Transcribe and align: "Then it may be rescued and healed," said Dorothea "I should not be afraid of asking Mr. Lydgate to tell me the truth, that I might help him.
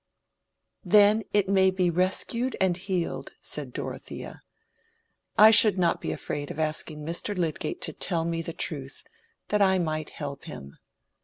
"Then 0.83 1.21
it 1.31 1.47
may 1.47 1.69
be 1.69 1.91
rescued 1.91 2.55
and 2.59 2.75
healed," 2.75 3.33
said 3.39 3.71
Dorothea 3.71 4.41
"I 5.37 5.51
should 5.51 5.77
not 5.77 6.01
be 6.01 6.11
afraid 6.11 6.49
of 6.49 6.57
asking 6.57 7.05
Mr. 7.05 7.37
Lydgate 7.37 7.81
to 7.81 7.93
tell 7.93 8.25
me 8.25 8.41
the 8.41 8.51
truth, 8.51 9.03
that 9.49 9.61
I 9.61 9.77
might 9.77 10.09
help 10.09 10.45
him. 10.45 10.75